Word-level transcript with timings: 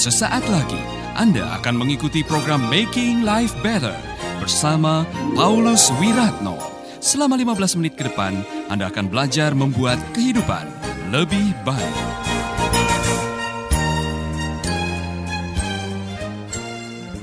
Sesaat 0.00 0.40
lagi 0.48 0.80
Anda 1.12 1.60
akan 1.60 1.84
mengikuti 1.84 2.24
program 2.24 2.72
Making 2.72 3.20
Life 3.20 3.52
Better 3.60 3.92
bersama 4.40 5.04
Paulus 5.36 5.92
Wiratno. 6.00 6.56
Selama 7.04 7.36
15 7.36 7.76
menit 7.76 8.00
ke 8.00 8.08
depan, 8.08 8.40
Anda 8.72 8.88
akan 8.88 9.12
belajar 9.12 9.52
membuat 9.52 10.00
kehidupan 10.16 10.64
lebih 11.12 11.52
baik. 11.68 11.96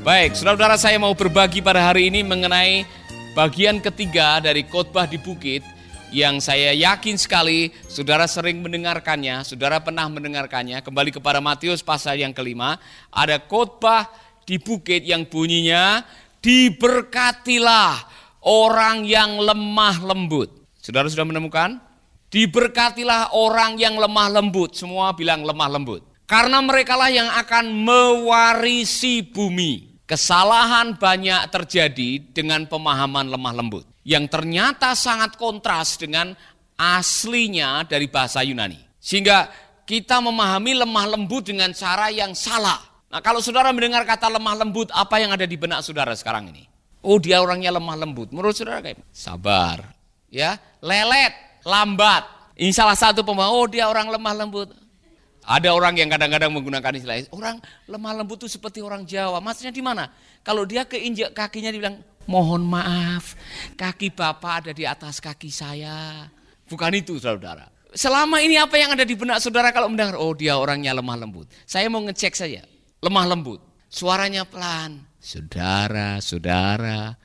Baik, 0.05 0.38
saudara-saudara 0.38 0.78
saya 0.78 1.02
mau 1.02 1.18
berbagi 1.18 1.66
pada 1.66 1.82
hari 1.82 2.14
ini 2.14 2.21
mengenai 2.21 2.86
bagian 3.34 3.82
ketiga 3.82 4.38
dari 4.38 4.62
khotbah 4.62 5.09
di 5.09 5.17
bukit 5.17 5.66
yang 6.11 6.39
saya 6.39 6.71
yakin 6.71 7.20
sekali 7.20 7.75
saudara 7.91 8.23
sering 8.27 8.63
mendengarkannya, 8.63 9.43
saudara 9.43 9.84
pernah 9.84 10.07
mendengarkannya. 10.07 10.80
Kembali 10.80 11.11
kepada 11.11 11.43
Matius 11.43 11.83
pasal 11.83 12.23
yang 12.23 12.31
kelima, 12.31 12.80
ada 13.11 13.39
khotbah 13.39 14.07
di 14.47 14.55
bukit 14.55 15.03
yang 15.03 15.27
bunyinya 15.27 16.07
diberkatilah 16.39 18.07
orang 18.43 19.03
yang 19.03 19.35
lemah 19.39 19.99
lembut. 20.03 20.47
Saudara 20.80 21.11
sudah 21.11 21.27
menemukan? 21.27 21.83
Diberkatilah 22.27 23.35
orang 23.35 23.80
yang 23.80 23.95
lemah 23.95 24.39
lembut. 24.39 24.75
Semua 24.75 25.16
bilang 25.16 25.44
lemah 25.44 25.69
lembut. 25.71 26.03
Karena 26.27 26.59
merekalah 26.59 27.08
yang 27.08 27.27
akan 27.31 27.71
mewarisi 27.71 29.23
bumi. 29.23 29.99
Kesalahan 30.08 30.95
banyak 30.95 31.52
terjadi 31.52 32.23
dengan 32.31 32.63
pemahaman 32.63 33.27
lemah 33.27 33.55
lembut 33.59 33.87
yang 34.07 34.31
ternyata 34.31 34.95
sangat 34.95 35.35
kontras 35.35 35.99
dengan 35.99 36.31
aslinya 36.80 37.83
dari 37.83 38.08
bahasa 38.08 38.39
Yunani. 38.39 38.80
Sehingga 39.03 39.52
kita 39.83 40.23
memahami 40.23 40.80
lemah 40.80 41.05
lembut 41.11 41.52
dengan 41.52 41.75
cara 41.75 42.08
yang 42.08 42.31
salah. 42.31 42.80
Nah 43.11 43.19
kalau 43.19 43.44
saudara 43.44 43.75
mendengar 43.75 44.08
kata 44.08 44.31
lemah 44.31 44.64
lembut, 44.64 44.88
apa 44.95 45.19
yang 45.19 45.36
ada 45.36 45.44
di 45.44 45.59
benak 45.59 45.83
saudara 45.83 46.16
sekarang 46.16 46.55
ini? 46.55 46.64
Oh 47.03 47.19
dia 47.19 47.44
orangnya 47.44 47.75
lemah 47.75 47.99
lembut. 47.99 48.31
Menurut 48.31 48.55
saudara 48.55 48.80
kayak 48.80 49.03
sabar, 49.11 49.91
ya 50.31 50.55
lelet, 50.80 51.36
lambat. 51.67 52.23
Ini 52.55 52.71
salah 52.71 52.95
satu 52.95 53.27
pemahaman, 53.27 53.53
oh 53.59 53.67
dia 53.67 53.92
orang 53.92 54.08
lemah 54.08 54.33
lembut. 54.33 54.71
Ada 55.47 55.71
orang 55.71 55.95
yang 55.95 56.11
kadang-kadang 56.11 56.52
menggunakan 56.52 56.92
istilah 56.99 57.23
orang 57.31 57.64
lemah 57.88 58.23
lembut 58.23 58.44
itu 58.44 58.59
seperti 58.59 58.83
orang 58.83 59.08
Jawa. 59.08 59.39
Maksudnya 59.39 59.71
di 59.71 59.80
mana? 59.80 60.11
Kalau 60.44 60.67
dia 60.67 60.83
keinjak 60.83 61.31
kakinya 61.31 61.71
dibilang 61.71 61.95
mohon 62.28 62.67
maaf, 62.67 63.33
kaki 63.80 64.14
Bapak 64.14 64.67
ada 64.67 64.72
di 64.75 64.83
atas 64.83 65.17
kaki 65.23 65.50
saya. 65.50 66.28
Bukan 66.67 66.92
itu 66.94 67.17
saudara. 67.17 67.72
Selama 67.95 68.44
ini 68.44 68.59
apa 68.59 68.75
yang 68.75 68.94
ada 68.94 69.08
di 69.08 69.16
benak 69.16 69.39
saudara 69.39 69.72
kalau 69.72 69.88
mendengar, 69.88 70.20
oh 70.20 70.36
dia 70.36 70.59
orangnya 70.59 70.92
lemah 70.94 71.17
lembut. 71.23 71.48
Saya 71.64 71.88
mau 71.88 72.03
ngecek 72.03 72.36
saja, 72.36 72.61
lemah 73.00 73.25
lembut. 73.31 73.64
Suaranya 73.88 74.44
pelan. 74.44 75.08
Saudara, 75.23 76.20
saudara. 76.20 77.16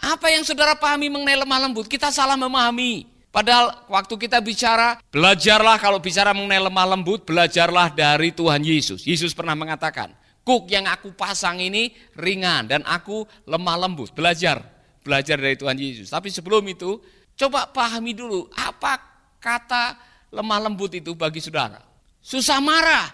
Apa 0.00 0.32
yang 0.32 0.44
saudara 0.44 0.76
pahami 0.76 1.08
mengenai 1.08 1.40
lemah 1.40 1.68
lembut? 1.68 1.88
Kita 1.88 2.12
salah 2.12 2.36
memahami. 2.36 3.08
Padahal 3.30 3.86
waktu 3.86 4.14
kita 4.18 4.42
bicara, 4.42 4.98
belajarlah 5.08 5.78
kalau 5.78 6.02
bicara 6.02 6.34
mengenai 6.34 6.66
lemah 6.66 6.86
lembut, 6.96 7.22
belajarlah 7.22 7.94
dari 7.94 8.34
Tuhan 8.34 8.60
Yesus. 8.60 9.06
Yesus 9.06 9.30
pernah 9.30 9.54
mengatakan, 9.54 10.10
kuk 10.50 10.66
yang 10.66 10.90
aku 10.90 11.14
pasang 11.14 11.62
ini 11.62 11.94
ringan 12.18 12.66
dan 12.66 12.82
aku 12.82 13.22
lemah 13.46 13.86
lembut. 13.86 14.10
Belajar, 14.10 14.58
belajar 15.06 15.38
dari 15.38 15.54
Tuhan 15.54 15.78
Yesus. 15.78 16.10
Tapi 16.10 16.26
sebelum 16.26 16.66
itu, 16.66 16.98
coba 17.38 17.70
pahami 17.70 18.18
dulu 18.18 18.50
apa 18.58 18.98
kata 19.38 19.94
lemah 20.34 20.66
lembut 20.66 20.90
itu 20.98 21.14
bagi 21.14 21.38
saudara. 21.38 21.78
Susah 22.18 22.58
marah. 22.58 23.06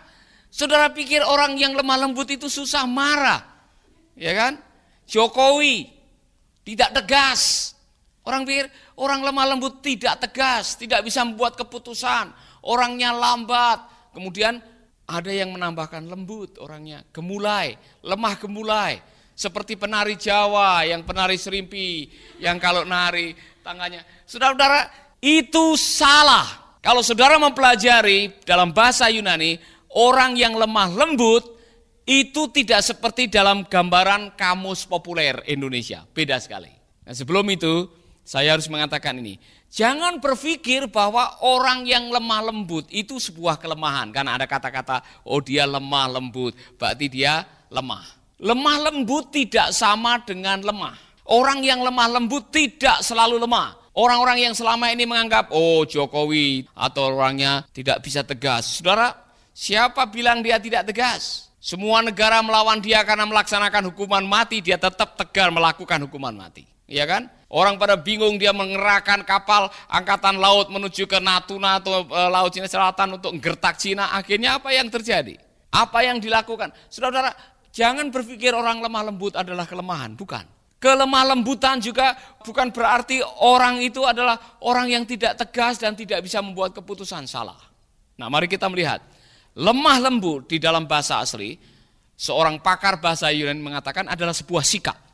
Saudara 0.48 0.88
pikir 0.88 1.20
orang 1.20 1.60
yang 1.60 1.76
lemah 1.76 2.08
lembut 2.08 2.24
itu 2.32 2.48
susah 2.48 2.88
marah. 2.88 3.44
Ya 4.16 4.32
kan? 4.32 4.56
Jokowi 5.04 5.92
tidak 6.64 6.96
tegas. 6.96 7.76
Orang 8.24 8.48
pikir 8.48 8.72
orang 8.96 9.20
lemah 9.20 9.52
lembut 9.52 9.84
tidak 9.84 10.24
tegas, 10.24 10.80
tidak 10.80 11.04
bisa 11.04 11.20
membuat 11.20 11.52
keputusan, 11.60 12.32
orangnya 12.64 13.12
lambat. 13.12 13.84
Kemudian 14.16 14.56
ada 15.06 15.30
yang 15.30 15.54
menambahkan 15.54 16.02
lembut 16.10 16.58
orangnya, 16.58 17.06
gemulai, 17.14 17.78
lemah 18.02 18.34
gemulai. 18.42 18.98
Seperti 19.36 19.76
penari 19.76 20.16
Jawa 20.16 20.82
yang 20.88 21.04
penari 21.04 21.36
serimpi, 21.36 22.08
yang 22.40 22.56
kalau 22.56 22.88
nari 22.88 23.36
tangannya. 23.60 24.00
Saudara-saudara, 24.24 24.88
itu 25.20 25.76
salah. 25.76 26.78
Kalau 26.80 27.04
saudara 27.04 27.36
mempelajari 27.36 28.32
dalam 28.48 28.72
bahasa 28.72 29.12
Yunani, 29.12 29.60
orang 29.92 30.40
yang 30.40 30.56
lemah 30.56 30.88
lembut 30.88 31.44
itu 32.06 32.48
tidak 32.54 32.80
seperti 32.86 33.26
dalam 33.26 33.66
gambaran 33.66 34.38
kamus 34.38 34.86
populer 34.86 35.42
Indonesia. 35.50 36.06
Beda 36.14 36.38
sekali. 36.38 36.70
Nah 37.04 37.12
sebelum 37.12 37.44
itu, 37.50 37.90
saya 38.26 38.58
harus 38.58 38.66
mengatakan 38.66 39.14
ini. 39.22 39.38
Jangan 39.70 40.18
berpikir 40.18 40.90
bahwa 40.90 41.38
orang 41.46 41.86
yang 41.86 42.10
lemah 42.10 42.50
lembut 42.50 42.90
itu 42.90 43.22
sebuah 43.22 43.62
kelemahan. 43.62 44.10
Karena 44.10 44.34
ada 44.34 44.50
kata-kata, 44.50 45.06
oh 45.22 45.38
dia 45.38 45.62
lemah 45.62 46.18
lembut, 46.18 46.58
berarti 46.74 47.06
dia 47.06 47.46
lemah. 47.70 48.02
Lemah 48.42 48.90
lembut 48.90 49.30
tidak 49.30 49.70
sama 49.70 50.18
dengan 50.26 50.58
lemah. 50.58 50.98
Orang 51.30 51.62
yang 51.62 51.86
lemah 51.86 52.18
lembut 52.18 52.50
tidak 52.50 52.98
selalu 53.06 53.38
lemah. 53.38 53.78
Orang-orang 53.94 54.50
yang 54.50 54.54
selama 54.58 54.90
ini 54.90 55.06
menganggap, 55.06 55.54
oh 55.54 55.86
Jokowi 55.86 56.66
atau 56.74 57.14
orangnya 57.14 57.62
tidak 57.70 58.02
bisa 58.02 58.26
tegas. 58.26 58.82
Saudara, 58.82 59.14
siapa 59.54 60.02
bilang 60.10 60.42
dia 60.42 60.58
tidak 60.58 60.90
tegas? 60.90 61.48
Semua 61.62 62.04
negara 62.04 62.42
melawan 62.44 62.82
dia 62.82 63.00
karena 63.06 63.24
melaksanakan 63.24 63.90
hukuman 63.94 64.26
mati, 64.26 64.60
dia 64.60 64.76
tetap 64.76 65.16
tegar 65.16 65.48
melakukan 65.48 66.02
hukuman 66.04 66.34
mati. 66.36 66.75
Iya 66.86 67.04
kan? 67.04 67.26
Orang 67.50 67.78
pada 67.78 67.98
bingung 67.98 68.38
dia 68.38 68.50
mengerahkan 68.50 69.22
kapal 69.26 69.70
angkatan 69.90 70.38
laut 70.38 70.70
menuju 70.70 71.06
ke 71.06 71.18
Natuna 71.18 71.78
atau 71.78 72.06
e, 72.06 72.20
Laut 72.30 72.50
Cina 72.50 72.66
Selatan 72.66 73.18
untuk 73.18 73.34
gertak 73.38 73.78
Cina. 73.78 74.14
Akhirnya 74.14 74.58
apa 74.58 74.70
yang 74.70 74.90
terjadi? 74.90 75.38
Apa 75.70 76.06
yang 76.06 76.22
dilakukan? 76.22 76.74
Saudara-saudara, 76.90 77.34
jangan 77.74 78.10
berpikir 78.10 78.54
orang 78.54 78.82
lemah 78.82 79.02
lembut 79.10 79.34
adalah 79.34 79.66
kelemahan. 79.66 80.14
Bukan. 80.14 80.46
Kelemah 80.78 81.34
lembutan 81.34 81.82
juga 81.82 82.14
bukan 82.42 82.70
berarti 82.70 83.18
orang 83.42 83.82
itu 83.82 84.06
adalah 84.06 84.58
orang 84.62 84.92
yang 84.92 85.02
tidak 85.02 85.34
tegas 85.38 85.82
dan 85.82 85.98
tidak 85.98 86.22
bisa 86.22 86.38
membuat 86.38 86.74
keputusan 86.74 87.26
salah. 87.26 87.58
Nah 88.18 88.30
mari 88.30 88.46
kita 88.46 88.70
melihat. 88.70 89.02
Lemah 89.56 89.96
lembut 90.04 90.52
di 90.52 90.60
dalam 90.60 90.84
bahasa 90.84 91.16
asli, 91.24 91.56
seorang 92.12 92.60
pakar 92.60 93.00
bahasa 93.00 93.32
Yunani 93.32 93.64
mengatakan 93.64 94.04
adalah 94.04 94.36
sebuah 94.36 94.60
sikap 94.60 95.05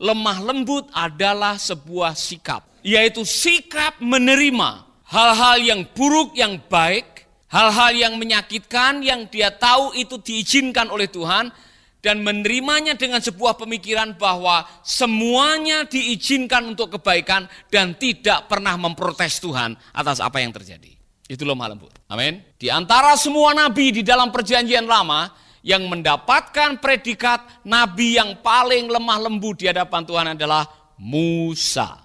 lemah 0.00 0.38
lembut 0.40 0.88
adalah 0.96 1.60
sebuah 1.60 2.16
sikap, 2.16 2.64
yaitu 2.80 3.22
sikap 3.22 4.00
menerima 4.00 4.88
hal-hal 5.04 5.60
yang 5.60 5.80
buruk, 5.92 6.32
yang 6.32 6.56
baik, 6.72 7.28
hal-hal 7.52 7.92
yang 7.92 8.16
menyakitkan, 8.16 9.04
yang 9.04 9.28
dia 9.28 9.52
tahu 9.52 9.92
itu 9.92 10.16
diizinkan 10.16 10.88
oleh 10.88 11.06
Tuhan, 11.06 11.52
dan 12.00 12.24
menerimanya 12.24 12.96
dengan 12.96 13.20
sebuah 13.20 13.60
pemikiran 13.60 14.16
bahwa 14.16 14.64
semuanya 14.80 15.84
diizinkan 15.84 16.64
untuk 16.72 16.96
kebaikan 16.96 17.44
dan 17.68 17.92
tidak 17.92 18.48
pernah 18.48 18.72
memprotes 18.80 19.36
Tuhan 19.36 19.76
atas 19.92 20.24
apa 20.24 20.40
yang 20.40 20.48
terjadi. 20.48 20.96
Itu 21.28 21.44
lemah 21.44 21.76
lembut. 21.76 21.92
Amin. 22.08 22.40
Di 22.56 22.72
antara 22.72 23.14
semua 23.20 23.52
nabi 23.52 24.00
di 24.00 24.02
dalam 24.02 24.32
perjanjian 24.32 24.88
lama, 24.88 25.30
yang 25.60 25.88
mendapatkan 25.88 26.80
predikat 26.80 27.44
nabi 27.64 28.16
yang 28.16 28.40
paling 28.40 28.88
lemah 28.88 29.18
lembut 29.28 29.60
di 29.60 29.68
hadapan 29.68 30.02
Tuhan 30.04 30.26
adalah 30.32 30.64
Musa. 30.96 32.00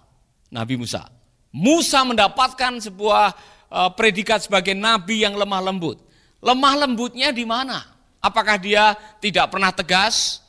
Nabi 0.51 0.79
Musa. 0.79 1.07
Musa 1.55 2.03
mendapatkan 2.03 2.83
sebuah 2.83 3.25
uh, 3.71 3.91
predikat 3.95 4.43
sebagai 4.43 4.75
nabi 4.75 5.23
yang 5.23 5.35
lemah 5.35 5.71
lembut. 5.71 5.99
Lemah 6.43 6.87
lembutnya 6.87 7.31
di 7.31 7.47
mana? 7.47 7.83
Apakah 8.19 8.59
dia 8.59 8.95
tidak 9.23 9.51
pernah 9.51 9.71
tegas? 9.71 10.43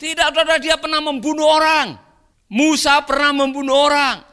Tidak, 0.00 0.32
ada 0.32 0.56
dia 0.56 0.80
pernah 0.80 1.00
membunuh 1.04 1.44
orang. 1.44 1.96
Musa 2.48 3.04
pernah 3.04 3.36
membunuh 3.36 3.76
orang. 3.88 4.29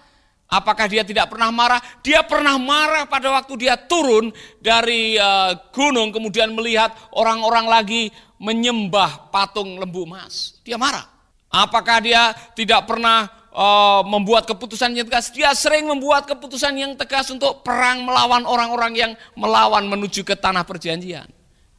Apakah 0.47 0.87
dia 0.87 1.03
tidak 1.03 1.27
pernah 1.27 1.51
marah? 1.51 1.83
Dia 1.99 2.23
pernah 2.23 2.55
marah 2.55 3.03
pada 3.03 3.35
waktu 3.35 3.67
dia 3.67 3.75
turun 3.75 4.31
dari 4.63 5.19
uh, 5.19 5.51
gunung 5.75 6.15
kemudian 6.15 6.55
melihat 6.55 6.95
orang-orang 7.11 7.67
lagi 7.67 8.01
menyembah 8.39 9.27
patung 9.27 9.75
lembu 9.75 10.07
emas. 10.07 10.63
Dia 10.63 10.79
marah. 10.79 11.03
Apakah 11.51 11.99
dia 11.99 12.31
tidak 12.55 12.87
pernah 12.87 13.27
uh, 13.51 14.07
membuat 14.07 14.47
keputusan 14.47 14.95
yang 14.95 15.03
tegas? 15.11 15.35
Dia 15.35 15.51
sering 15.51 15.83
membuat 15.83 16.23
keputusan 16.23 16.79
yang 16.79 16.91
tegas 16.95 17.27
untuk 17.27 17.59
perang 17.67 18.07
melawan 18.07 18.47
orang-orang 18.47 18.93
yang 18.95 19.11
melawan 19.35 19.83
menuju 19.83 20.23
ke 20.23 20.39
tanah 20.39 20.63
perjanjian. 20.63 21.27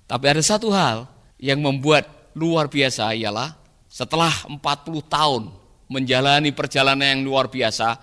Tapi 0.05 0.25
ada 0.29 0.45
satu 0.45 0.69
hal 0.73 1.09
yang 1.41 1.61
membuat 1.65 2.33
luar 2.37 2.69
biasa 2.69 3.17
ialah 3.17 3.57
setelah 3.89 4.33
40 4.45 4.61
tahun 5.09 5.43
menjalani 5.89 6.53
perjalanan 6.53 7.17
yang 7.17 7.23
luar 7.25 7.49
biasa, 7.49 7.97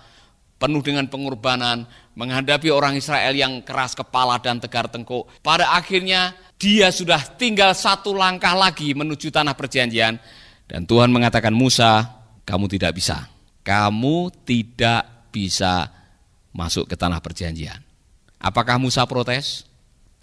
penuh 0.56 0.80
dengan 0.80 1.04
pengorbanan, 1.08 1.84
menghadapi 2.16 2.72
orang 2.72 2.96
Israel 2.96 3.32
yang 3.36 3.60
keras 3.60 3.92
kepala 3.92 4.40
dan 4.40 4.56
tegar 4.56 4.88
tengkuk. 4.88 5.28
Pada 5.44 5.76
akhirnya 5.76 6.32
Dia 6.56 6.88
sudah 6.88 7.20
tinggal 7.36 7.76
satu 7.76 8.16
langkah 8.16 8.56
lagi 8.56 8.96
menuju 8.96 9.28
tanah 9.28 9.52
perjanjian. 9.52 10.16
Dan 10.64 10.88
Tuhan 10.88 11.12
mengatakan, 11.12 11.52
Musa, 11.52 12.08
kamu 12.48 12.64
tidak 12.72 12.96
bisa. 12.96 13.28
Kamu 13.60 14.32
tidak 14.48 15.28
bisa 15.28 15.92
masuk 16.56 16.88
ke 16.88 16.96
tanah 16.96 17.20
perjanjian. 17.20 17.76
Apakah 18.40 18.80
Musa 18.80 19.04
protes? 19.04 19.68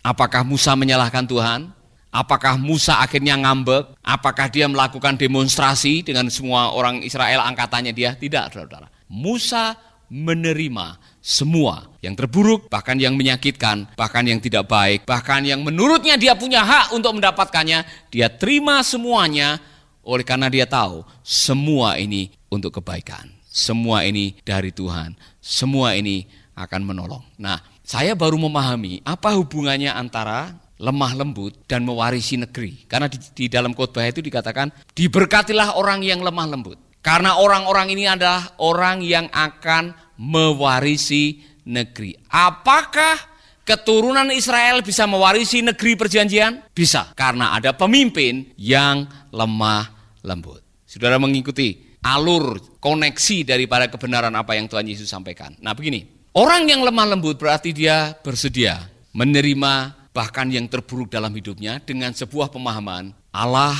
Apakah 0.01 0.41
Musa 0.41 0.74
menyalahkan 0.74 1.29
Tuhan? 1.29 1.69
Apakah 2.09 2.57
Musa 2.57 2.97
akhirnya 2.97 3.38
ngambek? 3.38 3.94
Apakah 4.01 4.50
dia 4.50 4.65
melakukan 4.65 5.13
demonstrasi 5.13 6.01
dengan 6.01 6.33
semua 6.33 6.74
orang 6.74 7.06
Israel 7.06 7.45
angkatannya 7.45 7.94
dia? 7.94 8.18
Tidak, 8.18 8.53
saudara. 8.53 8.89
Musa 9.06 9.77
menerima 10.13 11.01
semua 11.18 11.89
yang 12.06 12.13
terburuk, 12.13 12.69
bahkan 12.69 12.94
yang 13.01 13.18
menyakitkan, 13.18 13.89
bahkan 13.98 14.21
yang 14.30 14.38
tidak 14.38 14.69
baik, 14.69 15.10
bahkan 15.10 15.42
yang 15.42 15.65
menurutnya 15.65 16.13
dia 16.21 16.38
punya 16.38 16.62
hak 16.62 16.94
untuk 16.94 17.18
mendapatkannya, 17.18 17.81
dia 18.13 18.30
terima 18.30 18.86
semuanya 18.86 19.57
oleh 20.06 20.21
karena 20.21 20.54
dia 20.54 20.69
tahu 20.69 21.01
semua 21.25 21.98
ini 21.98 22.30
untuk 22.54 22.77
kebaikan. 22.77 23.25
Semua 23.50 24.06
ini 24.06 24.38
dari 24.45 24.69
Tuhan. 24.69 25.18
Semua 25.42 25.98
ini 25.98 26.25
akan 26.54 26.81
menolong. 26.86 27.24
Nah, 27.42 27.57
saya 27.81 28.13
baru 28.13 28.38
memahami 28.38 29.01
apa 29.06 29.33
hubungannya 29.33 29.94
antara 29.94 30.54
lemah 30.81 31.13
lembut 31.18 31.54
dan 31.65 31.86
mewarisi 31.86 32.38
negeri. 32.38 32.86
Karena 32.89 33.06
di, 33.10 33.18
di 33.18 33.45
dalam 33.50 33.77
khotbah 33.77 34.06
itu 34.10 34.19
dikatakan 34.25 34.74
diberkatilah 34.94 35.77
orang 35.77 36.01
yang 36.01 36.21
lemah 36.21 36.48
lembut. 36.50 36.77
Karena 37.04 37.36
orang-orang 37.36 37.92
ini 37.92 38.07
adalah 38.07 38.56
orang 38.63 39.04
yang 39.04 39.27
akan 39.27 39.92
mewarisi 40.23 41.43
negeri. 41.67 42.15
Apakah 42.31 43.19
keturunan 43.67 44.31
Israel 44.31 44.79
bisa 44.79 45.03
mewarisi 45.03 45.59
negeri 45.59 45.99
perjanjian? 45.99 46.71
Bisa, 46.71 47.11
karena 47.11 47.51
ada 47.51 47.75
pemimpin 47.75 48.55
yang 48.55 49.03
lemah 49.35 49.91
lembut. 50.23 50.63
Saudara 50.87 51.19
mengikuti 51.19 51.99
alur 52.03 52.79
koneksi 52.79 53.43
daripada 53.43 53.91
kebenaran 53.91 54.31
apa 54.31 54.55
yang 54.55 54.71
Tuhan 54.71 54.87
Yesus 54.87 55.11
sampaikan. 55.11 55.55
Nah 55.59 55.75
begini, 55.75 56.07
orang 56.35 56.67
yang 56.71 56.83
lemah 56.87 57.15
lembut 57.15 57.35
berarti 57.35 57.75
dia 57.75 58.15
bersedia 58.15 58.79
menerima 59.11 60.03
bahkan 60.13 60.47
yang 60.47 60.69
terburuk 60.69 61.09
dalam 61.09 61.33
hidupnya 61.33 61.81
dengan 61.81 62.13
sebuah 62.13 62.53
pemahaman 62.53 63.11
Allah 63.33 63.73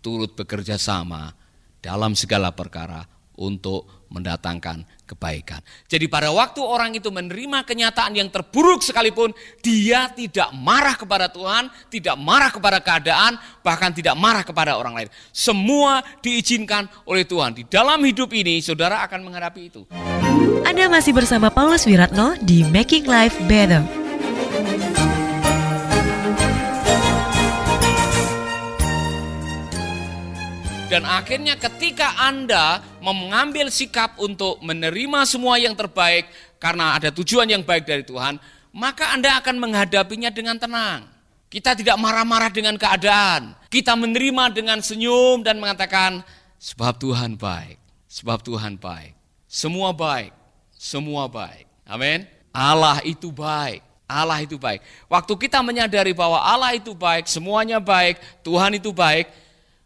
turut 0.00 0.32
bekerja 0.32 0.80
sama 0.80 1.36
dalam 1.84 2.16
segala 2.16 2.48
perkara 2.56 3.04
untuk 3.38 4.06
mendatangkan 4.14 4.86
kebaikan. 5.04 5.58
Jadi 5.90 6.06
pada 6.06 6.30
waktu 6.30 6.62
orang 6.62 6.94
itu 6.94 7.10
menerima 7.10 7.66
kenyataan 7.66 8.14
yang 8.14 8.30
terburuk 8.30 8.80
sekalipun, 8.80 9.34
dia 9.58 10.06
tidak 10.14 10.54
marah 10.54 10.94
kepada 10.94 11.26
Tuhan, 11.26 11.66
tidak 11.90 12.14
marah 12.14 12.54
kepada 12.54 12.78
keadaan, 12.78 13.36
bahkan 13.66 13.90
tidak 13.90 14.14
marah 14.14 14.46
kepada 14.46 14.78
orang 14.78 14.94
lain. 14.94 15.08
Semua 15.34 16.00
diizinkan 16.22 16.86
oleh 17.04 17.26
Tuhan. 17.26 17.58
Di 17.58 17.66
dalam 17.66 17.98
hidup 18.06 18.30
ini, 18.30 18.62
saudara 18.62 19.02
akan 19.02 19.26
menghadapi 19.26 19.62
itu. 19.66 19.82
Anda 20.64 20.88
masih 20.88 21.12
bersama 21.12 21.50
Paulus 21.50 21.84
Wiratno 21.84 22.38
di 22.40 22.64
Making 22.64 23.04
Life 23.04 23.36
Better. 23.50 23.84
Dan 30.94 31.10
akhirnya 31.10 31.58
ketika 31.58 32.14
Anda 32.22 32.78
mengambil 33.02 33.66
sikap 33.66 34.14
untuk 34.14 34.62
menerima 34.62 35.26
semua 35.26 35.58
yang 35.58 35.74
terbaik 35.74 36.30
karena 36.62 36.94
ada 36.94 37.10
tujuan 37.10 37.50
yang 37.50 37.66
baik 37.66 37.82
dari 37.82 38.06
Tuhan, 38.06 38.38
maka 38.70 39.10
Anda 39.10 39.42
akan 39.42 39.58
menghadapinya 39.58 40.30
dengan 40.30 40.54
tenang. 40.54 41.10
Kita 41.50 41.74
tidak 41.74 41.98
marah-marah 41.98 42.46
dengan 42.54 42.78
keadaan. 42.78 43.58
Kita 43.66 43.98
menerima 43.98 44.54
dengan 44.54 44.78
senyum 44.78 45.42
dan 45.42 45.58
mengatakan, 45.58 46.22
sebab 46.62 46.94
Tuhan 47.02 47.34
baik, 47.34 47.74
sebab 48.06 48.38
Tuhan 48.46 48.78
baik. 48.78 49.18
Semua 49.50 49.90
baik, 49.90 50.30
semua 50.78 51.26
baik. 51.26 51.66
Amin. 51.90 52.22
Allah 52.54 53.02
itu 53.02 53.34
baik. 53.34 53.82
Allah 54.06 54.38
itu 54.46 54.54
baik. 54.62 54.78
Waktu 55.10 55.34
kita 55.42 55.58
menyadari 55.58 56.14
bahwa 56.14 56.38
Allah 56.38 56.70
itu 56.78 56.94
baik, 56.94 57.26
semuanya 57.26 57.82
baik, 57.82 58.22
Tuhan 58.46 58.78
itu 58.78 58.94
baik, 58.94 59.26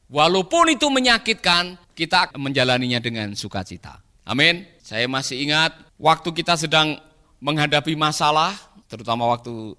Walaupun 0.09 0.73
itu 0.73 0.89
menyakitkan, 0.89 1.77
kita 1.93 2.33
menjalaninya 2.41 2.97
dengan 2.97 3.37
sukacita. 3.37 4.01
Amin. 4.25 4.65
Saya 4.81 5.05
masih 5.05 5.45
ingat 5.45 5.77
waktu 6.01 6.33
kita 6.33 6.57
sedang 6.57 6.97
menghadapi 7.45 7.93
masalah, 7.93 8.57
terutama 8.89 9.29
waktu 9.29 9.77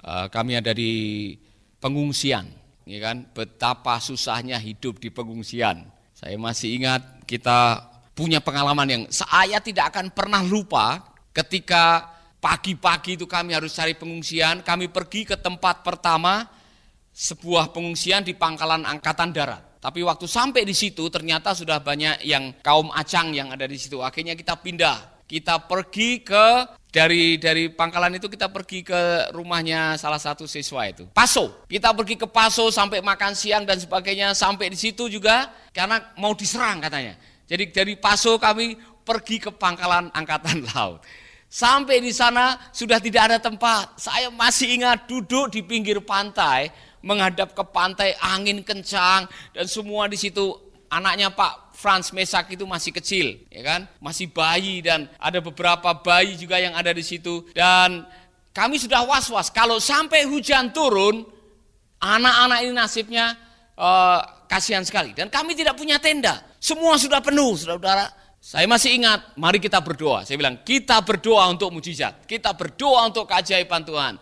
uh, 0.00 0.26
kami 0.32 0.56
ada 0.56 0.72
di 0.72 1.36
pengungsian, 1.76 2.48
ya 2.88 2.98
kan? 3.04 3.28
Betapa 3.36 4.00
susahnya 4.00 4.56
hidup 4.56 4.96
di 4.96 5.12
pengungsian. 5.12 5.84
Saya 6.16 6.40
masih 6.40 6.80
ingat 6.80 7.28
kita 7.28 7.84
punya 8.16 8.40
pengalaman 8.40 8.88
yang 8.88 9.02
saya 9.12 9.60
tidak 9.60 9.92
akan 9.92 10.08
pernah 10.08 10.40
lupa 10.40 11.04
ketika 11.36 12.16
pagi-pagi 12.40 13.20
itu 13.20 13.28
kami 13.28 13.52
harus 13.52 13.76
cari 13.76 13.92
pengungsian, 13.92 14.64
kami 14.64 14.88
pergi 14.88 15.28
ke 15.28 15.36
tempat 15.36 15.84
pertama 15.84 16.48
sebuah 17.12 17.76
pengungsian 17.76 18.24
di 18.24 18.32
pangkalan 18.32 18.88
angkatan 18.88 19.34
darat. 19.34 19.65
Tapi 19.86 20.02
waktu 20.02 20.26
sampai 20.26 20.66
di 20.66 20.74
situ 20.74 21.06
ternyata 21.06 21.54
sudah 21.54 21.78
banyak 21.78 22.26
yang 22.26 22.58
kaum 22.58 22.90
acang 22.90 23.30
yang 23.30 23.54
ada 23.54 23.70
di 23.70 23.78
situ. 23.78 24.02
Akhirnya 24.02 24.34
kita 24.34 24.58
pindah. 24.58 25.14
Kita 25.30 25.62
pergi 25.62 26.26
ke 26.26 26.46
dari 26.90 27.38
dari 27.38 27.70
pangkalan 27.70 28.18
itu 28.18 28.26
kita 28.26 28.50
pergi 28.50 28.82
ke 28.82 29.30
rumahnya 29.30 29.94
salah 29.94 30.18
satu 30.18 30.42
siswa 30.50 30.90
itu. 30.90 31.06
Paso. 31.14 31.62
Kita 31.70 31.94
pergi 31.94 32.18
ke 32.18 32.26
Paso 32.26 32.66
sampai 32.74 32.98
makan 32.98 33.38
siang 33.38 33.62
dan 33.62 33.78
sebagainya 33.78 34.34
sampai 34.34 34.74
di 34.74 34.78
situ 34.78 35.06
juga 35.06 35.54
karena 35.70 36.02
mau 36.18 36.34
diserang 36.34 36.82
katanya. 36.82 37.14
Jadi 37.46 37.70
dari 37.70 37.94
Paso 37.94 38.42
kami 38.42 38.74
pergi 39.06 39.38
ke 39.38 39.54
pangkalan 39.54 40.10
angkatan 40.10 40.66
laut. 40.74 40.98
Sampai 41.46 42.02
di 42.02 42.10
sana 42.10 42.58
sudah 42.74 42.98
tidak 42.98 43.30
ada 43.30 43.38
tempat. 43.38 44.02
Saya 44.02 44.34
masih 44.34 44.82
ingat 44.82 45.06
duduk 45.06 45.54
di 45.54 45.62
pinggir 45.62 46.02
pantai 46.02 46.74
menghadap 47.06 47.54
ke 47.54 47.62
pantai, 47.70 48.18
angin 48.18 48.66
kencang 48.66 49.30
dan 49.54 49.64
semua 49.70 50.10
di 50.10 50.18
situ 50.18 50.50
anaknya 50.90 51.30
Pak 51.30 51.78
Franz 51.78 52.10
Mesak 52.10 52.50
itu 52.50 52.66
masih 52.66 52.90
kecil, 52.90 53.46
ya 53.46 53.62
kan? 53.62 53.80
Masih 54.02 54.26
bayi 54.26 54.82
dan 54.82 55.06
ada 55.22 55.38
beberapa 55.38 55.94
bayi 56.02 56.34
juga 56.34 56.58
yang 56.58 56.74
ada 56.74 56.90
di 56.90 57.06
situ 57.06 57.46
dan 57.54 58.02
kami 58.50 58.82
sudah 58.82 59.06
was-was 59.06 59.54
kalau 59.54 59.78
sampai 59.78 60.26
hujan 60.26 60.74
turun, 60.74 61.22
anak-anak 62.02 62.58
ini 62.66 62.72
nasibnya 62.74 63.38
uh, 63.78 64.18
kasihan 64.50 64.82
sekali 64.82 65.14
dan 65.14 65.30
kami 65.30 65.54
tidak 65.54 65.78
punya 65.78 66.02
tenda. 66.02 66.42
Semua 66.58 66.98
sudah 66.98 67.22
penuh, 67.22 67.54
saudara-saudara. 67.54 68.26
Saya 68.46 68.66
masih 68.70 68.94
ingat, 68.94 69.34
mari 69.34 69.58
kita 69.58 69.82
berdoa. 69.82 70.22
Saya 70.22 70.38
bilang, 70.38 70.62
kita 70.62 71.02
berdoa 71.02 71.50
untuk 71.50 71.74
mujizat. 71.74 72.30
Kita 72.30 72.54
berdoa 72.54 73.10
untuk 73.10 73.26
keajaiban 73.26 73.82
Tuhan. 73.82 74.14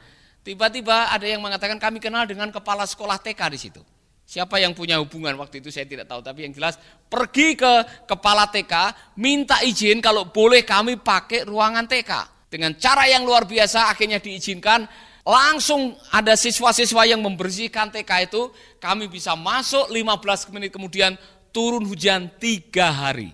Tiba-tiba 0.45 1.09
ada 1.09 1.25
yang 1.25 1.41
mengatakan 1.41 1.81
kami 1.81 2.05
kenal 2.05 2.29
dengan 2.29 2.53
kepala 2.53 2.85
sekolah 2.85 3.17
TK 3.17 3.41
di 3.49 3.59
situ. 3.59 3.81
Siapa 4.25 4.61
yang 4.61 4.77
punya 4.77 5.01
hubungan 5.01 5.37
waktu 5.41 5.65
itu 5.65 5.69
saya 5.73 5.89
tidak 5.89 6.05
tahu, 6.05 6.21
tapi 6.21 6.45
yang 6.45 6.53
jelas 6.53 6.77
pergi 7.09 7.57
ke 7.57 8.05
kepala 8.05 8.49
TK, 8.49 8.93
minta 9.21 9.61
izin 9.65 10.05
kalau 10.05 10.29
boleh 10.29 10.65
kami 10.65 11.01
pakai 11.01 11.49
ruangan 11.49 11.89
TK. 11.89 12.13
Dengan 12.53 12.77
cara 12.77 13.09
yang 13.09 13.25
luar 13.25 13.49
biasa 13.49 13.89
akhirnya 13.89 14.21
diizinkan, 14.21 14.85
langsung 15.25 15.97
ada 16.13 16.37
siswa-siswa 16.37 17.09
yang 17.09 17.25
membersihkan 17.25 17.89
TK 17.93 18.29
itu, 18.29 18.53
kami 18.81 19.09
bisa 19.09 19.33
masuk 19.37 19.89
15 19.89 20.53
menit 20.57 20.71
kemudian 20.73 21.17
turun 21.53 21.89
hujan 21.89 22.29
tiga 22.37 22.93
hari. 22.93 23.33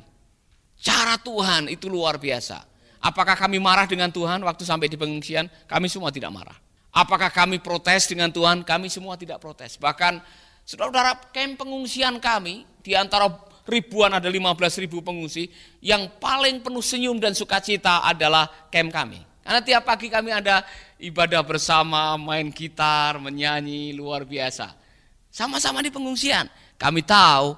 Cara 0.78 1.18
Tuhan 1.18 1.70
itu 1.70 1.90
luar 1.90 2.22
biasa. 2.22 2.66
Apakah 3.02 3.34
kami 3.34 3.58
marah 3.58 3.90
dengan 3.90 4.10
Tuhan 4.14 4.42
waktu 4.46 4.62
sampai 4.62 4.86
di 4.86 4.94
pengungsian? 4.94 5.50
Kami 5.66 5.86
semua 5.90 6.10
tidak 6.14 6.34
marah. 6.34 6.69
Apakah 6.90 7.30
kami 7.30 7.62
protes 7.62 8.10
dengan 8.10 8.34
Tuhan? 8.34 8.66
Kami 8.66 8.90
semua 8.90 9.14
tidak 9.14 9.38
protes. 9.38 9.78
Bahkan 9.78 10.18
saudara-saudara 10.66 11.30
kem 11.30 11.54
pengungsian 11.54 12.18
kami 12.18 12.66
di 12.82 12.98
antara 12.98 13.30
ribuan 13.70 14.10
ada 14.10 14.26
15 14.26 14.82
ribu 14.82 14.98
pengungsi 14.98 15.46
yang 15.78 16.10
paling 16.18 16.58
penuh 16.58 16.82
senyum 16.82 17.22
dan 17.22 17.30
sukacita 17.30 18.02
adalah 18.02 18.50
kem 18.68 18.90
kami. 18.90 19.22
Karena 19.40 19.60
tiap 19.62 19.82
pagi 19.86 20.06
kami 20.10 20.30
ada 20.34 20.62
ibadah 21.00 21.42
bersama, 21.42 22.14
main 22.18 22.50
gitar, 22.50 23.18
menyanyi 23.18 23.94
luar 23.94 24.26
biasa. 24.26 24.74
Sama-sama 25.30 25.80
di 25.80 25.90
pengungsian. 25.90 26.50
Kami 26.74 27.06
tahu 27.06 27.54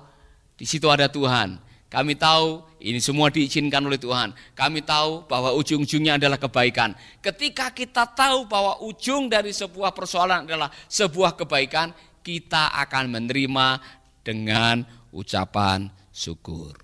di 0.57 0.65
situ 0.69 0.87
ada 0.93 1.09
Tuhan. 1.09 1.57
Kami 1.89 2.17
tahu 2.17 2.65
ini 2.83 2.99
semua 2.99 3.31
diizinkan 3.31 3.79
oleh 3.87 3.97
Tuhan. 3.97 4.35
Kami 4.59 4.83
tahu 4.83 5.31
bahwa 5.31 5.55
ujung-ujungnya 5.55 6.19
adalah 6.19 6.35
kebaikan. 6.35 6.99
Ketika 7.23 7.71
kita 7.71 8.11
tahu 8.11 8.51
bahwa 8.51 8.83
ujung 8.83 9.31
dari 9.31 9.55
sebuah 9.55 9.95
persoalan 9.95 10.51
adalah 10.51 10.67
sebuah 10.91 11.39
kebaikan, 11.39 11.95
kita 12.27 12.75
akan 12.75 13.15
menerima 13.15 13.79
dengan 14.27 14.83
ucapan 15.15 15.87
syukur. 16.11 16.75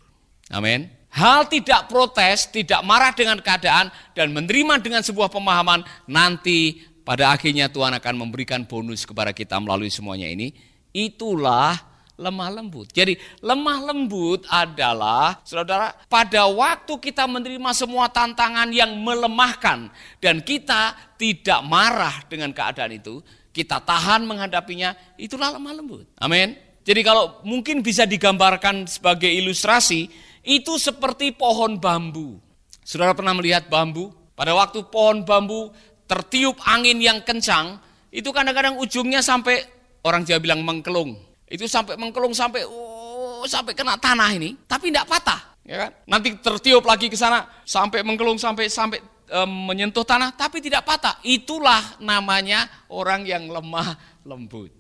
Amin. 0.54 0.86
Hal 1.08 1.50
tidak 1.50 1.90
protes, 1.90 2.46
tidak 2.52 2.78
marah 2.86 3.10
dengan 3.10 3.42
keadaan, 3.42 3.90
dan 4.14 4.30
menerima 4.30 4.78
dengan 4.78 5.02
sebuah 5.02 5.32
pemahaman, 5.32 5.82
nanti 6.06 6.84
pada 7.02 7.32
akhirnya 7.32 7.72
Tuhan 7.72 7.96
akan 7.96 8.14
memberikan 8.28 8.68
bonus 8.68 9.08
kepada 9.08 9.32
kita 9.32 9.56
melalui 9.58 9.88
semuanya 9.88 10.28
ini. 10.28 10.52
Itulah 10.92 11.87
lemah 12.18 12.50
lembut. 12.50 12.90
Jadi 12.90 13.14
lemah 13.40 13.78
lembut 13.88 14.44
adalah 14.50 15.38
saudara 15.46 15.94
pada 16.10 16.50
waktu 16.50 16.98
kita 16.98 17.24
menerima 17.30 17.70
semua 17.72 18.10
tantangan 18.10 18.68
yang 18.74 18.98
melemahkan 18.98 19.88
dan 20.18 20.42
kita 20.42 21.14
tidak 21.14 21.62
marah 21.64 22.26
dengan 22.26 22.50
keadaan 22.50 22.98
itu, 22.98 23.22
kita 23.54 23.78
tahan 23.80 24.26
menghadapinya, 24.26 24.92
itulah 25.14 25.54
lemah 25.54 25.72
lembut. 25.78 26.04
Amin. 26.18 26.58
Jadi 26.82 27.00
kalau 27.06 27.40
mungkin 27.46 27.84
bisa 27.84 28.08
digambarkan 28.08 28.88
sebagai 28.90 29.28
ilustrasi, 29.28 30.08
itu 30.42 30.80
seperti 30.80 31.36
pohon 31.36 31.76
bambu. 31.76 32.40
Saudara 32.80 33.12
pernah 33.12 33.36
melihat 33.36 33.68
bambu? 33.68 34.08
Pada 34.32 34.56
waktu 34.56 34.86
pohon 34.88 35.26
bambu 35.26 35.68
tertiup 36.08 36.56
angin 36.64 36.96
yang 37.02 37.20
kencang, 37.20 37.76
itu 38.08 38.32
kadang-kadang 38.32 38.80
ujungnya 38.80 39.20
sampai 39.20 39.60
orang 40.00 40.24
Jawa 40.24 40.40
bilang 40.40 40.64
mengkelung. 40.64 41.27
Itu 41.48 41.64
sampai 41.64 41.96
mengkelung 41.96 42.36
sampai 42.36 42.62
oh, 42.68 43.44
sampai 43.48 43.72
kena 43.72 43.96
tanah 43.96 44.30
ini, 44.36 44.52
tapi 44.68 44.92
tidak 44.92 45.08
patah, 45.08 45.40
ya 45.64 45.88
kan? 45.88 45.90
Nanti 46.04 46.36
tertiup 46.36 46.84
lagi 46.84 47.08
ke 47.08 47.16
sana 47.16 47.48
sampai 47.64 48.04
mengkelung 48.04 48.36
sampai 48.36 48.68
sampai 48.68 49.00
e, 49.24 49.40
menyentuh 49.48 50.04
tanah 50.04 50.36
tapi 50.36 50.60
tidak 50.60 50.84
patah. 50.84 51.16
Itulah 51.24 52.00
namanya 52.04 52.68
orang 52.92 53.24
yang 53.24 53.48
lemah 53.48 53.96
lembut. 54.28 54.78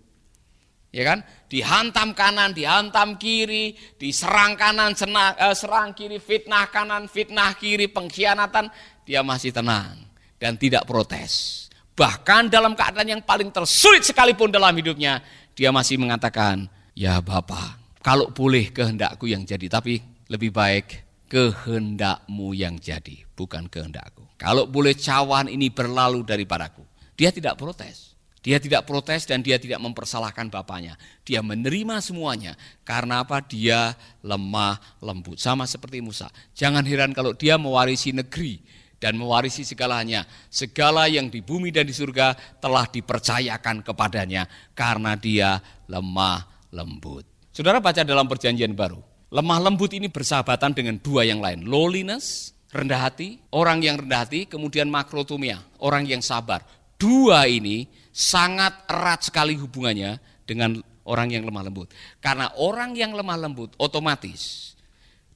Ya 0.88 1.04
kan? 1.04 1.20
Dihantam 1.52 2.16
kanan, 2.16 2.56
dihantam 2.56 3.20
kiri, 3.20 3.76
diserang 4.00 4.56
kanan, 4.56 4.96
senang, 4.96 5.36
eh, 5.36 5.52
serang 5.52 5.92
kiri, 5.92 6.16
fitnah 6.16 6.72
kanan, 6.72 7.12
fitnah 7.12 7.52
kiri, 7.60 7.92
pengkhianatan, 7.92 8.72
dia 9.04 9.20
masih 9.20 9.52
tenang 9.52 10.00
dan 10.40 10.56
tidak 10.56 10.88
protes. 10.88 11.64
Bahkan 11.92 12.48
dalam 12.48 12.72
keadaan 12.78 13.18
yang 13.18 13.22
paling 13.26 13.50
tersulit 13.52 14.06
sekalipun 14.06 14.48
dalam 14.48 14.70
hidupnya, 14.70 15.20
dia 15.58 15.74
masih 15.74 15.98
mengatakan, 15.98 16.70
ya 16.94 17.18
Bapak, 17.18 17.98
kalau 17.98 18.30
boleh 18.30 18.70
kehendakku 18.70 19.26
yang 19.26 19.42
jadi, 19.42 19.66
tapi 19.66 19.98
lebih 20.30 20.54
baik 20.54 21.02
kehendakmu 21.26 22.54
yang 22.54 22.78
jadi, 22.78 23.26
bukan 23.34 23.66
kehendakku. 23.66 24.22
Kalau 24.38 24.70
boleh 24.70 24.94
cawan 24.94 25.50
ini 25.50 25.66
berlalu 25.66 26.22
daripadaku. 26.22 26.86
Dia 27.18 27.34
tidak 27.34 27.58
protes. 27.58 28.14
Dia 28.38 28.62
tidak 28.62 28.86
protes 28.86 29.26
dan 29.26 29.42
dia 29.42 29.58
tidak 29.58 29.82
mempersalahkan 29.82 30.46
bapaknya. 30.46 30.94
Dia 31.26 31.42
menerima 31.42 31.98
semuanya. 31.98 32.54
Karena 32.86 33.26
apa? 33.26 33.42
Dia 33.42 33.98
lemah 34.22 34.78
lembut. 35.02 35.42
Sama 35.42 35.66
seperti 35.66 35.98
Musa. 35.98 36.30
Jangan 36.54 36.86
heran 36.86 37.10
kalau 37.10 37.34
dia 37.34 37.58
mewarisi 37.58 38.14
negeri 38.14 38.62
dan 38.98 39.14
mewarisi 39.18 39.62
segalanya. 39.62 40.26
Segala 40.50 41.06
yang 41.06 41.30
di 41.30 41.42
bumi 41.42 41.70
dan 41.70 41.86
di 41.86 41.94
surga 41.94 42.58
telah 42.58 42.86
dipercayakan 42.86 43.86
kepadanya 43.86 44.46
karena 44.74 45.14
dia 45.14 45.62
lemah 45.86 46.46
lembut. 46.74 47.24
Saudara 47.54 47.82
baca 47.82 48.06
dalam 48.06 48.26
perjanjian 48.30 48.74
baru, 48.74 49.02
lemah 49.34 49.58
lembut 49.58 49.90
ini 49.94 50.06
bersahabatan 50.06 50.74
dengan 50.74 50.98
dua 51.02 51.26
yang 51.26 51.42
lain, 51.42 51.66
lowliness, 51.66 52.54
rendah 52.70 53.08
hati, 53.08 53.42
orang 53.50 53.82
yang 53.82 53.98
rendah 53.98 54.22
hati, 54.22 54.46
kemudian 54.46 54.86
makrotumia, 54.86 55.58
orang 55.82 56.06
yang 56.06 56.22
sabar. 56.22 56.62
Dua 56.98 57.46
ini 57.46 57.86
sangat 58.10 58.86
erat 58.90 59.26
sekali 59.26 59.54
hubungannya 59.54 60.18
dengan 60.42 60.78
orang 61.06 61.32
yang 61.32 61.46
lemah 61.46 61.70
lembut. 61.70 61.88
Karena 62.18 62.52
orang 62.58 62.92
yang 62.98 63.14
lemah 63.14 63.38
lembut 63.38 63.72
otomatis 63.78 64.74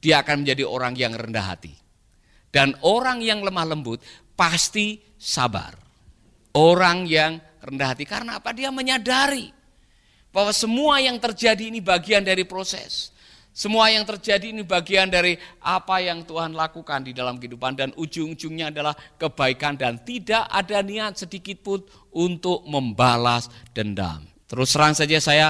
dia 0.03 0.19
akan 0.21 0.43
menjadi 0.43 0.67
orang 0.67 0.99
yang 0.99 1.15
rendah 1.15 1.47
hati. 1.55 1.82
Dan 2.53 2.77
orang 2.85 3.25
yang 3.25 3.41
lemah 3.41 3.65
lembut 3.65 4.05
pasti 4.37 5.01
sabar. 5.17 5.73
Orang 6.53 7.09
yang 7.09 7.41
rendah 7.65 7.97
hati 7.97 8.05
karena 8.05 8.37
apa? 8.37 8.53
Dia 8.53 8.69
menyadari 8.69 9.49
bahwa 10.29 10.53
semua 10.53 11.01
yang 11.01 11.17
terjadi 11.17 11.73
ini 11.73 11.81
bagian 11.81 12.21
dari 12.21 12.45
proses. 12.45 13.13
Semua 13.53 13.93
yang 13.93 14.09
terjadi 14.09 14.49
ini 14.49 14.65
bagian 14.65 15.13
dari 15.13 15.37
apa 15.61 16.01
yang 16.01 16.25
Tuhan 16.25 16.57
lakukan 16.57 17.05
di 17.05 17.13
dalam 17.13 17.37
kehidupan 17.37 17.77
dan 17.77 17.89
ujung-ujungnya 18.01 18.73
adalah 18.73 18.97
kebaikan 19.21 19.77
dan 19.77 20.01
tidak 20.01 20.49
ada 20.49 20.81
niat 20.81 21.21
sedikit 21.21 21.61
pun 21.61 21.85
untuk 22.17 22.65
membalas 22.65 23.53
dendam. 23.77 24.25
Terus 24.49 24.73
terang 24.73 24.97
saja 24.97 25.21
saya 25.21 25.49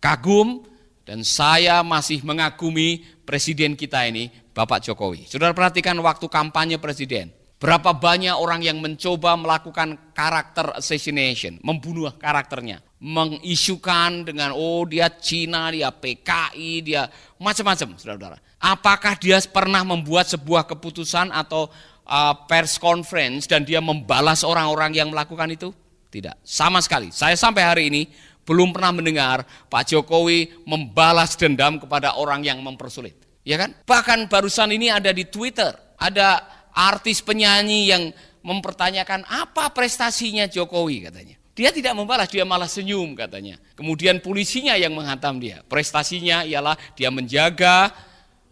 kagum 0.00 0.64
dan 1.04 1.20
saya 1.28 1.84
masih 1.84 2.24
mengagumi 2.24 3.04
presiden 3.28 3.76
kita 3.76 4.08
ini 4.08 4.32
Bapak 4.56 4.80
Jokowi. 4.80 5.28
Saudara 5.28 5.52
perhatikan 5.52 5.92
waktu 6.00 6.32
kampanye 6.32 6.80
presiden. 6.80 7.28
Berapa 7.56 7.92
banyak 7.92 8.36
orang 8.36 8.60
yang 8.60 8.80
mencoba 8.80 9.32
melakukan 9.32 10.12
karakter 10.12 10.76
assassination, 10.76 11.56
membunuh 11.64 12.12
karakternya, 12.12 12.84
mengisukan 13.00 14.28
dengan 14.28 14.52
oh 14.52 14.84
dia 14.84 15.08
Cina, 15.08 15.72
dia 15.72 15.88
PKI, 15.88 16.84
dia 16.84 17.08
macam-macam, 17.40 17.96
saudara-saudara. 17.96 18.36
Apakah 18.60 19.16
dia 19.16 19.40
pernah 19.48 19.80
membuat 19.88 20.28
sebuah 20.28 20.68
keputusan 20.68 21.32
atau 21.32 21.72
uh, 22.04 22.34
pers 22.44 22.76
conference 22.76 23.48
dan 23.48 23.64
dia 23.64 23.80
membalas 23.80 24.44
orang-orang 24.44 24.92
yang 24.92 25.08
melakukan 25.08 25.48
itu? 25.48 25.72
Tidak, 26.12 26.44
sama 26.44 26.84
sekali. 26.84 27.08
Saya 27.08 27.40
sampai 27.40 27.64
hari 27.64 27.82
ini 27.88 28.02
belum 28.44 28.76
pernah 28.76 28.92
mendengar 28.92 29.48
Pak 29.72 29.96
Jokowi 29.96 30.60
membalas 30.68 31.40
dendam 31.40 31.80
kepada 31.80 32.20
orang 32.20 32.44
yang 32.44 32.60
mempersulit. 32.60 33.25
Ya 33.46 33.56
kan? 33.62 33.78
Bahkan 33.86 34.26
barusan 34.26 34.74
ini 34.74 34.90
ada 34.90 35.14
di 35.14 35.22
Twitter, 35.30 35.70
ada 35.94 36.42
artis 36.74 37.22
penyanyi 37.22 37.94
yang 37.94 38.10
mempertanyakan 38.42 39.22
apa 39.22 39.70
prestasinya 39.70 40.50
Jokowi 40.50 41.06
katanya. 41.06 41.38
Dia 41.56 41.72
tidak 41.72 41.96
membalas, 41.96 42.28
dia 42.28 42.44
malah 42.44 42.68
senyum 42.68 43.16
katanya. 43.16 43.56
Kemudian 43.78 44.20
polisinya 44.20 44.76
yang 44.76 44.92
menghantam 44.92 45.40
dia. 45.40 45.64
Prestasinya 45.64 46.44
ialah 46.44 46.76
dia 46.92 47.08
menjaga 47.08 47.94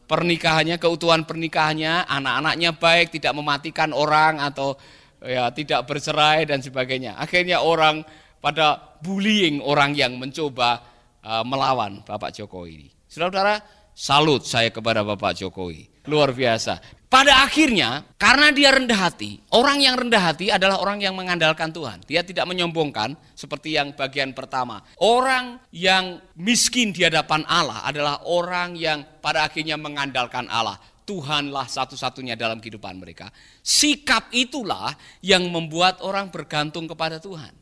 pernikahannya, 0.08 0.80
keutuhan 0.80 1.28
pernikahannya, 1.28 2.08
anak-anaknya 2.08 2.70
baik, 2.78 3.12
tidak 3.12 3.36
mematikan 3.36 3.92
orang 3.92 4.40
atau 4.40 4.78
ya 5.20 5.52
tidak 5.52 5.84
bercerai 5.84 6.48
dan 6.48 6.64
sebagainya. 6.64 7.20
Akhirnya 7.20 7.60
orang 7.60 8.08
pada 8.40 8.96
bullying 9.04 9.60
orang 9.60 9.92
yang 9.92 10.16
mencoba 10.16 10.80
uh, 11.20 11.44
melawan 11.44 12.00
Bapak 12.08 12.32
Jokowi 12.32 12.70
ini. 12.72 12.88
Saudara-saudara, 13.04 13.83
Salut 13.94 14.42
saya 14.42 14.74
kepada 14.74 15.06
Bapak 15.06 15.38
Jokowi. 15.38 15.86
Luar 16.10 16.34
biasa. 16.34 16.82
Pada 17.06 17.46
akhirnya, 17.46 18.02
karena 18.18 18.50
dia 18.50 18.74
rendah 18.74 19.06
hati, 19.06 19.38
orang 19.54 19.78
yang 19.78 19.94
rendah 19.94 20.18
hati 20.18 20.50
adalah 20.50 20.82
orang 20.82 20.98
yang 20.98 21.14
mengandalkan 21.14 21.70
Tuhan. 21.70 22.02
Dia 22.02 22.26
tidak 22.26 22.42
menyombongkan 22.50 23.14
seperti 23.38 23.78
yang 23.78 23.94
bagian 23.94 24.34
pertama. 24.34 24.82
Orang 24.98 25.62
yang 25.70 26.18
miskin 26.34 26.90
di 26.90 27.06
hadapan 27.06 27.46
Allah 27.46 27.86
adalah 27.86 28.26
orang 28.26 28.74
yang 28.74 29.06
pada 29.22 29.46
akhirnya 29.46 29.78
mengandalkan 29.78 30.50
Allah. 30.50 30.74
Tuhanlah 31.06 31.70
satu-satunya 31.70 32.34
dalam 32.34 32.58
kehidupan 32.58 32.98
mereka. 32.98 33.30
Sikap 33.62 34.34
itulah 34.34 34.90
yang 35.22 35.46
membuat 35.54 36.02
orang 36.02 36.34
bergantung 36.34 36.90
kepada 36.90 37.22
Tuhan. 37.22 37.54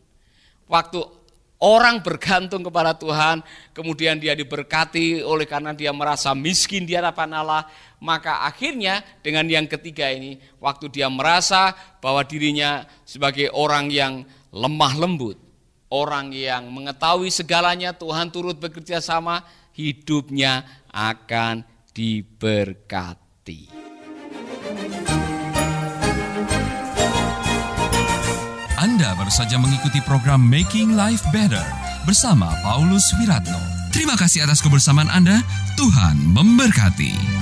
Waktu 0.65 1.22
Orang 1.63 2.03
bergantung 2.03 2.67
kepada 2.67 2.91
Tuhan, 2.99 3.39
kemudian 3.71 4.19
dia 4.19 4.35
diberkati 4.35 5.23
oleh 5.23 5.47
karena 5.47 5.71
dia 5.71 5.95
merasa 5.95 6.35
miskin 6.35 6.83
di 6.83 6.99
hadapan 6.99 7.39
Allah, 7.39 7.71
maka 8.03 8.43
akhirnya 8.43 8.99
dengan 9.23 9.47
yang 9.47 9.71
ketiga 9.71 10.11
ini, 10.11 10.43
waktu 10.59 10.91
dia 10.91 11.07
merasa 11.07 11.71
bahwa 12.03 12.27
dirinya 12.27 12.83
sebagai 13.07 13.47
orang 13.55 13.95
yang 13.95 14.27
lemah 14.51 15.07
lembut, 15.07 15.39
orang 15.87 16.35
yang 16.35 16.67
mengetahui 16.67 17.31
segalanya, 17.31 17.95
Tuhan 17.95 18.35
turut 18.35 18.59
bekerja 18.59 18.99
sama, 18.99 19.47
hidupnya 19.71 20.67
akan 20.91 21.63
diberkati. 21.95 23.82
Anda 29.03 29.19
baru 29.19 29.35
saja 29.35 29.59
mengikuti 29.59 29.99
program 30.07 30.39
Making 30.47 30.95
Life 30.95 31.27
Better 31.35 31.67
bersama 32.07 32.55
Paulus 32.63 33.03
Wiratno. 33.19 33.59
Terima 33.91 34.15
kasih 34.15 34.47
atas 34.47 34.63
kebersamaan 34.63 35.11
Anda. 35.11 35.43
Tuhan 35.75 36.23
memberkati. 36.31 37.42